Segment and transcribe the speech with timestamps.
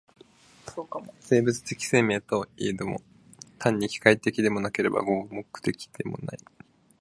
[1.19, 3.03] 生物的生命といえども、
[3.59, 6.39] 単に機械的でもなければ合目的的でもない。